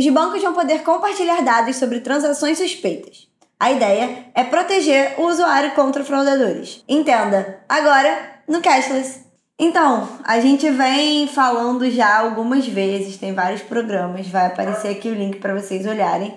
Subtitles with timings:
[0.00, 3.28] os bancos vão poder compartilhar dados sobre transações suspeitas.
[3.58, 6.82] A ideia é proteger o usuário contra fraudadores.
[6.88, 9.20] Entenda, agora no cashless.
[9.58, 15.14] Então, a gente vem falando já algumas vezes, tem vários programas, vai aparecer aqui o
[15.14, 16.34] link para vocês olharem,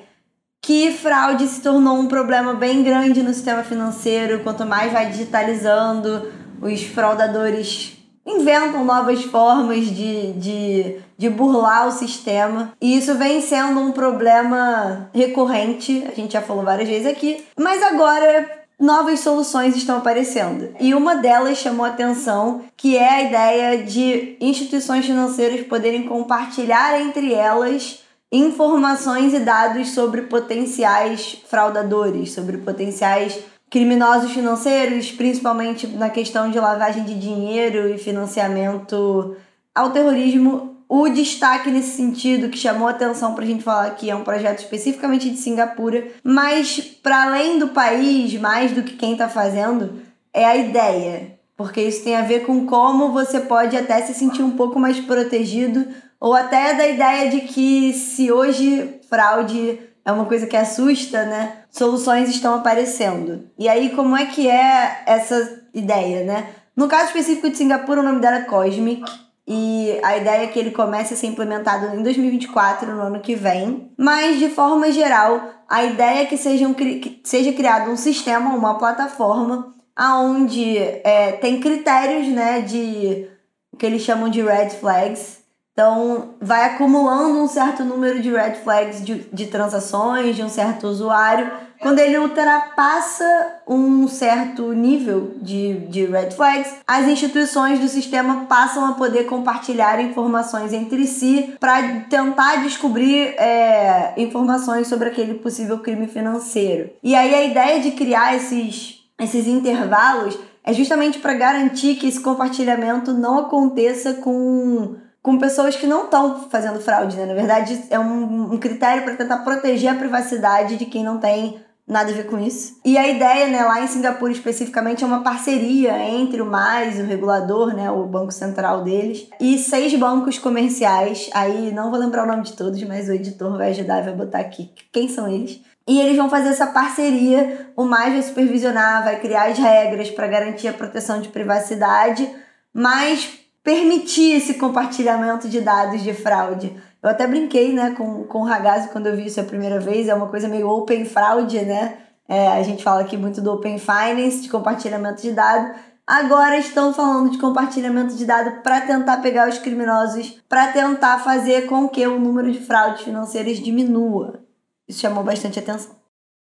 [0.62, 4.44] que fraude se tornou um problema bem grande no sistema financeiro.
[4.44, 12.74] Quanto mais vai digitalizando, os fraudadores inventam novas formas de, de, de burlar o sistema.
[12.82, 17.82] E isso vem sendo um problema recorrente, a gente já falou várias vezes aqui, mas
[17.84, 20.76] agora novas soluções estão aparecendo.
[20.80, 27.34] E uma delas chamou atenção, que é a ideia de instituições financeiras poderem compartilhar entre
[27.34, 28.00] elas
[28.32, 33.40] informações e dados sobre potenciais fraudadores, sobre potenciais
[33.74, 39.36] criminosos financeiros, principalmente na questão de lavagem de dinheiro e financiamento
[39.74, 40.78] ao terrorismo.
[40.88, 44.60] O destaque nesse sentido que chamou atenção para a gente falar aqui é um projeto
[44.60, 50.46] especificamente de Singapura, mas para além do país, mais do que quem está fazendo, é
[50.46, 54.52] a ideia, porque isso tem a ver com como você pode até se sentir um
[54.52, 55.88] pouco mais protegido,
[56.20, 61.64] ou até da ideia de que se hoje fraude é uma coisa que assusta, né?
[61.70, 63.50] Soluções estão aparecendo.
[63.58, 66.48] E aí, como é que é essa ideia, né?
[66.76, 69.04] No caso específico de Singapura, o nome dela é Cosmic.
[69.46, 73.36] E a ideia é que ele comece a ser implementado em 2024, no ano que
[73.36, 73.92] vem.
[73.98, 78.56] Mas, de forma geral, a ideia é que seja, um, que seja criado um sistema,
[78.56, 83.28] uma plataforma, onde é, tem critérios né, de
[83.72, 85.43] o que eles chamam de red flags,
[85.74, 90.86] então, vai acumulando um certo número de red flags de, de transações de um certo
[90.86, 91.52] usuário.
[91.80, 93.26] Quando ele ultrapassa
[93.68, 100.00] um certo nível de, de red flags, as instituições do sistema passam a poder compartilhar
[100.00, 106.92] informações entre si para tentar descobrir é, informações sobre aquele possível crime financeiro.
[107.02, 112.22] E aí a ideia de criar esses, esses intervalos é justamente para garantir que esse
[112.22, 117.26] compartilhamento não aconteça com com pessoas que não estão fazendo fraude, né?
[117.26, 121.64] Na verdade, é um, um critério para tentar proteger a privacidade de quem não tem
[121.88, 122.80] nada a ver com isso.
[122.84, 127.06] E a ideia, né, lá em Singapura especificamente, é uma parceria entre o MAIS, o
[127.06, 131.30] regulador, né, o banco central deles, e seis bancos comerciais.
[131.34, 134.14] Aí não vou lembrar o nome de todos, mas o editor vai ajudar e vai
[134.14, 135.62] botar aqui quem são eles.
[135.88, 140.28] E eles vão fazer essa parceria, o MAIS vai supervisionar, vai criar as regras para
[140.28, 142.30] garantir a proteção de privacidade,
[142.74, 146.76] mas permitir esse compartilhamento de dados de fraude.
[147.02, 150.10] Eu até brinquei né, com, com o Ragazzi quando eu vi isso a primeira vez,
[150.10, 151.98] é uma coisa meio open fraude, né?
[152.28, 155.78] É, a gente fala aqui muito do open finance, de compartilhamento de dados.
[156.06, 161.68] Agora estão falando de compartilhamento de dados para tentar pegar os criminosos, para tentar fazer
[161.68, 164.42] com que o número de fraudes financeiras diminua.
[164.88, 165.96] Isso chamou bastante atenção.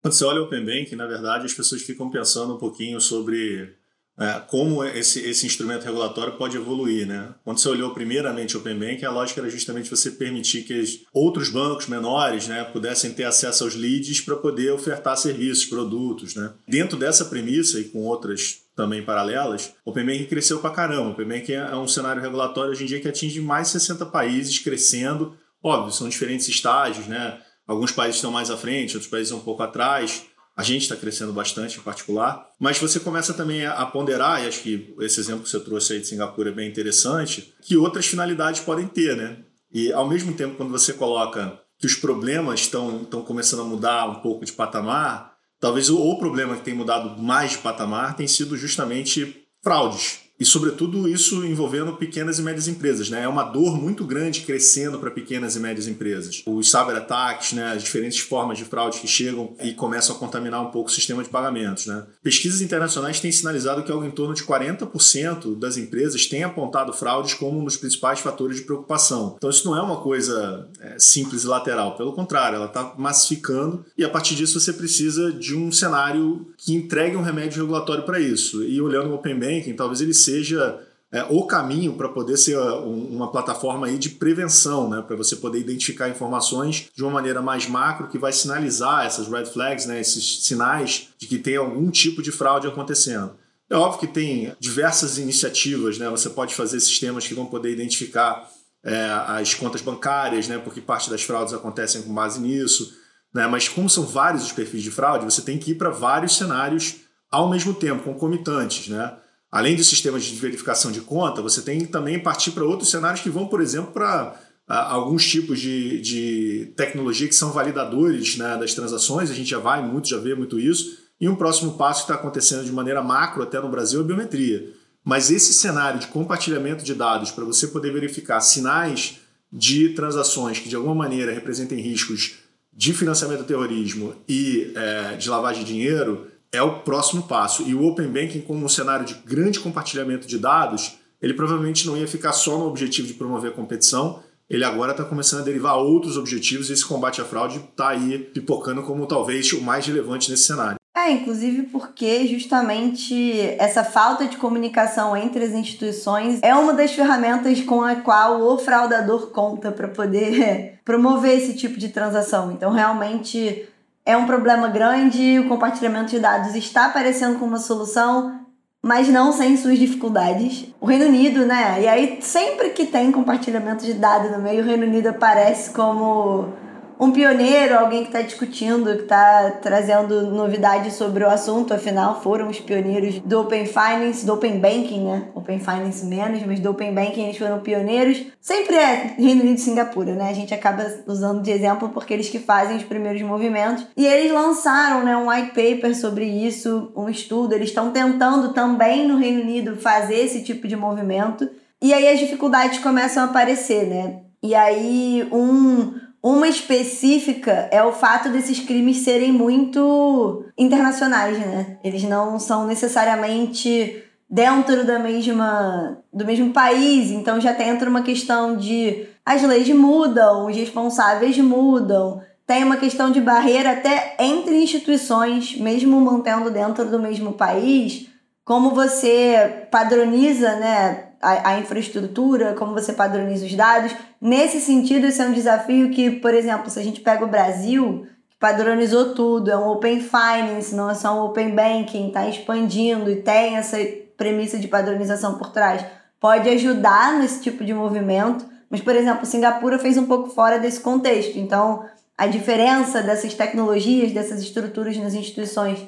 [0.01, 3.76] Quando você olha o Open Banking, na verdade, as pessoas ficam pensando um pouquinho sobre
[4.19, 7.05] é, como esse, esse instrumento regulatório pode evoluir.
[7.05, 7.29] Né?
[7.43, 11.49] Quando você olhou primeiramente o Open Bank, a lógica era justamente você permitir que outros
[11.49, 16.33] bancos menores né, pudessem ter acesso aos leads para poder ofertar serviços, produtos.
[16.33, 16.51] Né?
[16.67, 21.09] Dentro dessa premissa e com outras também paralelas, o Open Bank cresceu para caramba.
[21.09, 24.05] O Open Bank é um cenário regulatório hoje em dia que atinge mais de 60
[24.07, 25.35] países, crescendo.
[25.61, 27.39] Óbvio, são diferentes estágios, né?
[27.67, 30.25] Alguns países estão mais à frente, outros países um pouco atrás.
[30.57, 34.63] A gente está crescendo bastante em particular, mas você começa também a ponderar, e acho
[34.63, 38.61] que esse exemplo que você trouxe aí de Singapura é bem interessante, que outras finalidades
[38.61, 39.37] podem ter, né?
[39.71, 44.15] E ao mesmo tempo, quando você coloca que os problemas estão, começando a mudar um
[44.15, 48.57] pouco de patamar, talvez o, o problema que tem mudado mais de patamar tem sido
[48.57, 50.21] justamente fraudes.
[50.39, 53.09] E, sobretudo, isso envolvendo pequenas e médias empresas.
[53.09, 53.23] Né?
[53.23, 56.43] É uma dor muito grande crescendo para pequenas e médias empresas.
[56.45, 57.73] Os cyberataques, né?
[57.73, 61.23] as diferentes formas de fraude que chegam e começam a contaminar um pouco o sistema
[61.23, 61.87] de pagamentos.
[61.87, 62.05] Né?
[62.21, 67.33] Pesquisas internacionais têm sinalizado que algo em torno de 40% das empresas têm apontado fraudes
[67.33, 69.35] como um dos principais fatores de preocupação.
[69.37, 71.95] Então, isso não é uma coisa é, simples e lateral.
[71.95, 76.75] Pelo contrário, ela está massificando e, a partir disso, você precisa de um cenário que
[76.75, 78.63] entregue um remédio regulatório para isso.
[78.63, 80.79] E olhando o Open Banking, talvez ele seja
[81.11, 85.01] é, o caminho para poder ser uh, uma plataforma aí de prevenção, né?
[85.01, 89.45] para você poder identificar informações de uma maneira mais macro que vai sinalizar essas red
[89.45, 90.01] flags, né?
[90.01, 93.31] esses sinais de que tem algum tipo de fraude acontecendo.
[93.69, 96.09] É óbvio que tem diversas iniciativas, né?
[96.09, 98.49] você pode fazer sistemas que vão poder identificar
[98.83, 100.57] é, as contas bancárias, né?
[100.57, 102.93] porque parte das fraudes acontecem com base nisso,
[103.33, 103.47] né?
[103.47, 106.97] mas como são vários os perfis de fraude, você tem que ir para vários cenários
[107.31, 109.17] ao mesmo tempo, concomitantes, né?
[109.51, 113.21] Além dos sistemas de verificação de conta, você tem que também partir para outros cenários
[113.21, 118.73] que vão, por exemplo, para alguns tipos de, de tecnologia que são validadores né, das
[118.73, 122.11] transações, a gente já vai muito, já vê muito isso, e um próximo passo que
[122.11, 124.69] está acontecendo de maneira macro até no Brasil é a biometria.
[125.03, 129.19] Mas esse cenário de compartilhamento de dados para você poder verificar sinais
[129.51, 132.35] de transações que de alguma maneira representem riscos
[132.73, 137.63] de financiamento do terrorismo e é, de lavagem de dinheiro é o próximo passo.
[137.63, 141.97] E o Open Banking, como um cenário de grande compartilhamento de dados, ele provavelmente não
[141.97, 145.75] ia ficar só no objetivo de promover a competição, ele agora está começando a derivar
[145.75, 150.31] outros objetivos e esse combate à fraude está aí pipocando como talvez o mais relevante
[150.31, 150.77] nesse cenário.
[150.95, 157.61] É, inclusive porque justamente essa falta de comunicação entre as instituições é uma das ferramentas
[157.61, 162.51] com a qual o fraudador conta para poder promover esse tipo de transação.
[162.51, 163.67] Então, realmente
[164.07, 168.39] é um problema grande, o compartilhamento de dados está aparecendo como uma solução,
[168.81, 170.73] mas não sem suas dificuldades.
[170.79, 171.81] O Reino Unido, né?
[171.81, 176.53] E aí, sempre que tem compartilhamento de dados no meio, o Reino Unido aparece como
[176.99, 182.49] um pioneiro, alguém que está discutindo, que está trazendo novidades sobre o assunto, afinal foram
[182.49, 185.27] os pioneiros do Open Finance, do Open Banking, né?
[185.35, 188.25] Open Finance menos, mas do Open Banking eles foram pioneiros.
[188.41, 190.29] Sempre é Reino Unido e Singapura, né?
[190.29, 193.85] A gente acaba usando de exemplo porque eles que fazem os primeiros movimentos.
[193.95, 197.53] E eles lançaram né, um white paper sobre isso, um estudo.
[197.53, 201.47] Eles estão tentando também no Reino Unido fazer esse tipo de movimento.
[201.81, 204.21] E aí as dificuldades começam a aparecer, né?
[204.41, 211.77] E aí um uma específica é o fato desses crimes serem muito internacionais, né?
[211.83, 218.01] Eles não são necessariamente dentro da mesma do mesmo país, então já tem entra uma
[218.01, 224.61] questão de as leis mudam, os responsáveis mudam, tem uma questão de barreira até entre
[224.61, 228.07] instituições, mesmo mantendo dentro do mesmo país,
[228.45, 233.93] como você padroniza, né, a, a, infraestrutura, como você padroniza os dados.
[234.21, 238.07] Nesse sentido, isso é um desafio que, por exemplo, se a gente pega o Brasil,
[238.29, 243.09] que padronizou tudo, é um Open Finance, não é só um Open Banking, está expandindo
[243.09, 243.77] e tem essa
[244.15, 245.85] premissa de padronização por trás,
[246.19, 248.45] pode ajudar nesse tipo de movimento.
[248.69, 251.37] Mas, por exemplo, Singapura fez um pouco fora desse contexto.
[251.37, 251.85] Então,
[252.17, 255.87] a diferença dessas tecnologias, dessas estruturas nas instituições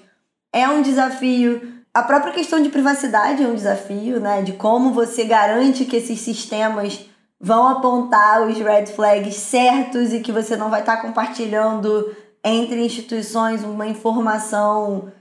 [0.54, 4.41] é um desafio a própria questão de privacidade é um desafio, né?
[4.41, 7.06] De como você garante que esses sistemas
[7.39, 12.86] vão apontar os red flags certos e que você não vai estar tá compartilhando entre
[12.86, 15.12] instituições uma informação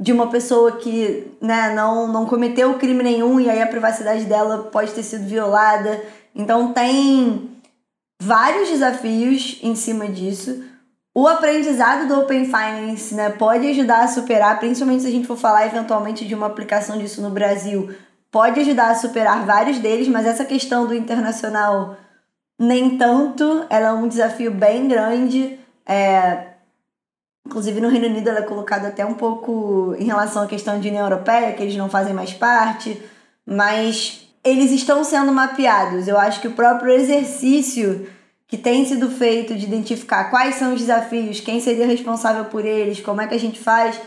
[0.00, 4.70] de uma pessoa que né, não, não cometeu crime nenhum e aí a privacidade dela
[4.72, 6.02] pode ter sido violada.
[6.34, 7.50] Então tem
[8.20, 10.64] vários desafios em cima disso.
[11.14, 15.36] O aprendizado do Open Finance né, pode ajudar a superar, principalmente se a gente for
[15.36, 17.92] falar eventualmente de uma aplicação disso no Brasil,
[18.30, 21.96] pode ajudar a superar vários deles, mas essa questão do internacional
[22.56, 25.58] nem tanto, ela é um desafio bem grande.
[25.84, 26.50] É,
[27.44, 30.88] inclusive no Reino Unido ela é colocada até um pouco em relação à questão de
[30.88, 33.02] União Europeia, que eles não fazem mais parte,
[33.44, 36.06] mas eles estão sendo mapeados.
[36.06, 38.06] Eu acho que o próprio exercício
[38.50, 43.00] que tem sido feito de identificar quais são os desafios, quem seria responsável por eles,
[43.00, 44.00] como é que a gente faz,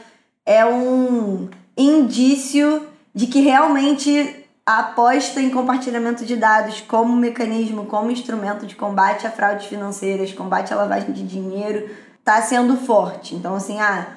[0.45, 2.85] é um indício
[3.15, 9.25] de que realmente a aposta em compartilhamento de dados como mecanismo, como instrumento de combate
[9.25, 11.89] a fraudes financeiras, combate à lavagem de dinheiro,
[12.19, 13.35] está sendo forte.
[13.35, 14.07] Então, assim, ah,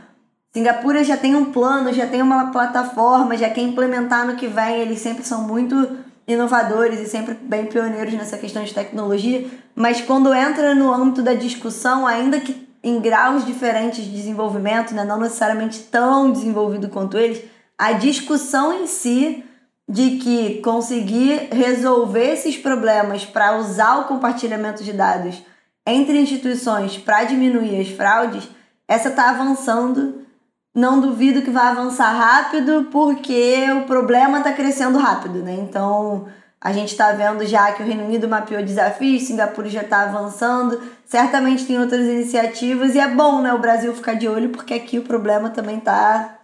[0.53, 4.81] Singapura já tem um plano, já tem uma plataforma, já quer implementar no que vem,
[4.81, 10.35] eles sempre são muito inovadores e sempre bem pioneiros nessa questão de tecnologia, mas quando
[10.35, 15.81] entra no âmbito da discussão, ainda que em graus diferentes de desenvolvimento, né, não necessariamente
[15.85, 17.43] tão desenvolvido quanto eles,
[17.79, 19.45] a discussão em si
[19.89, 25.43] de que conseguir resolver esses problemas para usar o compartilhamento de dados
[25.87, 28.49] entre instituições para diminuir as fraudes,
[28.89, 30.26] essa está avançando
[30.77, 35.55] não duvido que vai avançar rápido, porque o problema está crescendo rápido, né?
[35.55, 36.29] Então,
[36.61, 40.79] a gente está vendo já que o Reino Unido mapeou desafios, Singapura já está avançando,
[41.07, 44.99] certamente tem outras iniciativas, e é bom, né, o Brasil ficar de olho, porque aqui
[44.99, 46.41] o problema também está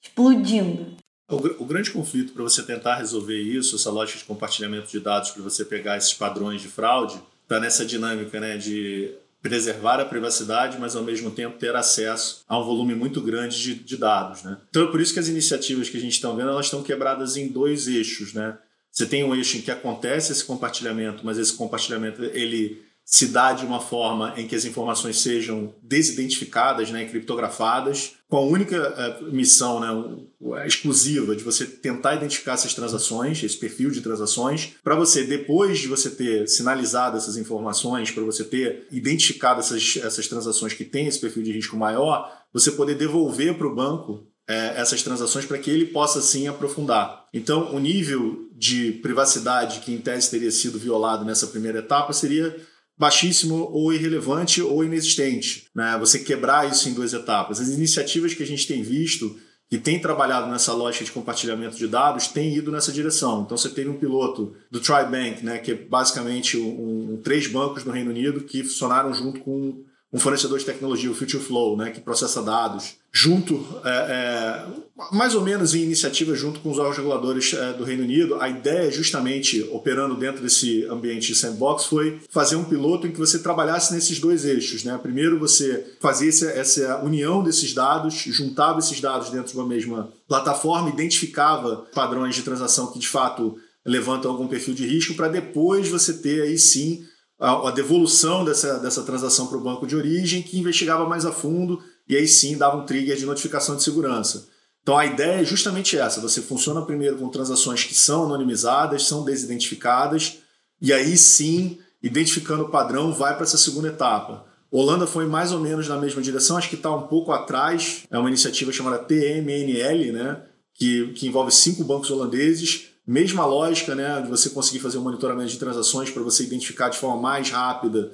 [0.00, 0.94] explodindo.
[1.28, 5.32] O, o grande conflito para você tentar resolver isso, essa lógica de compartilhamento de dados,
[5.32, 10.78] para você pegar esses padrões de fraude, está nessa dinâmica né, de preservar a privacidade,
[10.78, 14.44] mas ao mesmo tempo ter acesso a um volume muito grande de, de dados.
[14.44, 14.56] Né?
[14.70, 17.36] Então é por isso que as iniciativas que a gente está vendo elas estão quebradas
[17.36, 18.32] em dois eixos.
[18.32, 18.56] Né?
[18.90, 23.52] Você tem um eixo em que acontece esse compartilhamento, mas esse compartilhamento ele se dá
[23.52, 29.32] de uma forma em que as informações sejam desidentificadas, né, criptografadas, com a única uh,
[29.32, 35.24] missão né, exclusiva de você tentar identificar essas transações, esse perfil de transações, para você,
[35.24, 40.84] depois de você ter sinalizado essas informações, para você ter identificado essas, essas transações que
[40.84, 45.44] têm esse perfil de risco maior, você poder devolver para o banco é, essas transações
[45.44, 47.26] para que ele possa sim aprofundar.
[47.32, 52.56] Então, o nível de privacidade que em tese teria sido violado nessa primeira etapa seria
[53.02, 55.66] baixíssimo ou irrelevante ou inexistente.
[55.74, 55.96] Né?
[55.98, 57.60] Você quebrar isso em duas etapas.
[57.60, 59.36] As iniciativas que a gente tem visto
[59.68, 63.42] que tem trabalhado nessa lógica de compartilhamento de dados tem ido nessa direção.
[63.42, 67.82] Então você teve um piloto do TriBank, né, que é basicamente um, um, três bancos
[67.82, 69.82] no Reino Unido que funcionaram junto com
[70.12, 74.66] um fornecedor de tecnologia, o FutureFlow, né, que processa dados, junto, é, é,
[75.10, 78.34] mais ou menos em iniciativa junto com os órgãos reguladores é, do Reino Unido.
[78.38, 83.18] A ideia, justamente operando dentro desse ambiente de sandbox, foi fazer um piloto em que
[83.18, 84.84] você trabalhasse nesses dois eixos.
[84.84, 84.98] Né?
[85.02, 90.90] Primeiro, você fazia essa, união desses dados, juntava esses dados dentro de uma mesma plataforma,
[90.90, 96.12] identificava padrões de transação que de fato levantam algum perfil de risco, para depois você
[96.12, 97.04] ter aí sim
[97.38, 101.82] a, devolução dessa, dessa transação para o banco de origem, que investigava mais a fundo
[102.08, 104.48] e aí sim dava um trigger de notificação de segurança.
[104.82, 109.24] Então a ideia é justamente essa: você funciona primeiro com transações que são anonimizadas, são
[109.24, 110.38] desidentificadas,
[110.80, 114.46] e aí sim, identificando o padrão, vai para essa segunda etapa.
[114.70, 118.04] Holanda foi mais ou menos na mesma direção, acho que está um pouco atrás.
[118.10, 120.42] É uma iniciativa chamada TMNL, né,
[120.74, 125.50] que, que envolve cinco bancos holandeses Mesma lógica, né, de você conseguir fazer um monitoramento
[125.50, 128.12] de transações para você identificar de forma mais rápida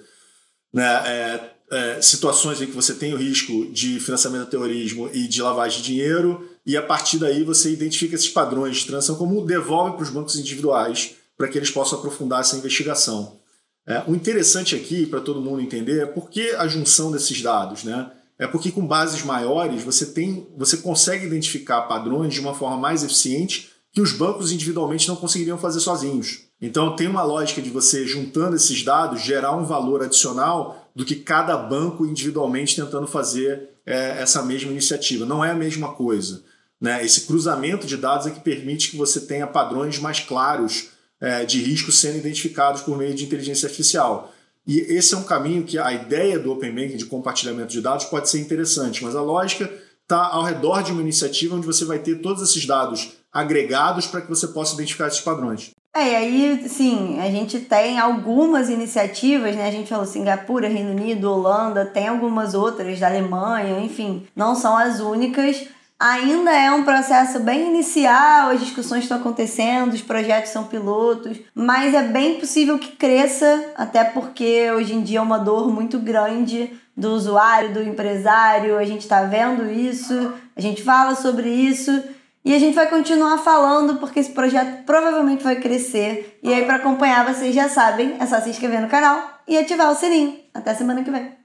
[0.72, 5.28] né, é, é, situações em que você tem o risco de financiamento do terrorismo e
[5.28, 9.44] de lavagem de dinheiro, e a partir daí você identifica esses padrões de transação como
[9.44, 13.38] devolve para os bancos individuais para que eles possam aprofundar essa investigação.
[13.86, 17.84] É, o interessante aqui, para todo mundo entender, é por que a junção desses dados.
[17.84, 18.10] Né?
[18.38, 23.02] É porque com bases maiores você, tem, você consegue identificar padrões de uma forma mais
[23.02, 26.42] eficiente que os bancos individualmente não conseguiriam fazer sozinhos.
[26.62, 31.16] Então tem uma lógica de você juntando esses dados gerar um valor adicional do que
[31.16, 35.26] cada banco individualmente tentando fazer é, essa mesma iniciativa.
[35.26, 36.44] Não é a mesma coisa.
[36.80, 37.04] Né?
[37.04, 40.90] Esse cruzamento de dados é que permite que você tenha padrões mais claros
[41.20, 44.32] é, de risco sendo identificados por meio de inteligência artificial.
[44.64, 48.04] E esse é um caminho que a ideia do Open Banking de compartilhamento de dados
[48.04, 49.68] pode ser interessante, mas a lógica
[50.04, 54.20] está ao redor de uma iniciativa onde você vai ter todos esses dados agregados para
[54.20, 55.70] que você possa identificar esses padrões.
[55.94, 59.66] É, e aí, sim, a gente tem algumas iniciativas, né?
[59.66, 64.76] A gente falou Singapura, Reino Unido, Holanda, tem algumas outras, da Alemanha, enfim, não são
[64.76, 65.66] as únicas.
[65.98, 71.92] Ainda é um processo bem inicial, as discussões estão acontecendo, os projetos são pilotos, mas
[71.92, 76.70] é bem possível que cresça, até porque hoje em dia é uma dor muito grande
[76.96, 82.00] do usuário, do empresário, a gente está vendo isso, a gente fala sobre isso
[82.48, 86.38] e a gente vai continuar falando porque esse projeto provavelmente vai crescer.
[86.42, 89.92] E aí, para acompanhar, vocês já sabem, é só se inscrever no canal e ativar
[89.92, 90.40] o sininho.
[90.54, 91.36] Até semana que vem.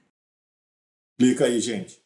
[1.18, 2.03] Clica aí, gente.